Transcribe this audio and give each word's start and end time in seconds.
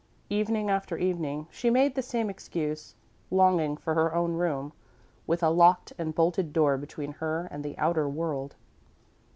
Evening 0.31 0.67
after 0.67 0.97
evening, 0.97 1.45
she 1.51 1.69
made 1.69 1.93
the 1.93 2.01
same 2.01 2.27
excuse, 2.27 2.95
longing 3.29 3.77
for 3.77 3.93
her 3.93 4.15
own 4.15 4.33
room, 4.33 4.73
with 5.27 5.43
a 5.43 5.51
locked 5.51 5.93
and 5.95 6.15
bolted 6.15 6.51
door 6.53 6.75
between 6.75 7.11
her 7.21 7.47
and 7.51 7.63
the 7.63 7.77
outer 7.77 8.09
world. 8.09 8.55